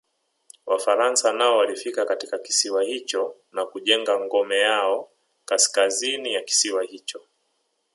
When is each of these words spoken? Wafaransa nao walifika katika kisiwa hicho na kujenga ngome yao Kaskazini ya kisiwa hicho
Wafaransa 0.65 1.33
nao 1.33 1.57
walifika 1.57 2.05
katika 2.05 2.37
kisiwa 2.39 2.83
hicho 2.83 3.35
na 3.51 3.65
kujenga 3.65 4.19
ngome 4.19 4.59
yao 4.59 5.09
Kaskazini 5.45 6.33
ya 6.33 6.41
kisiwa 6.41 6.83
hicho 6.83 7.21